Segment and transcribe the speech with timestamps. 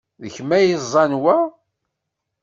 [0.21, 1.37] D kemm ay yeẓẓan wa?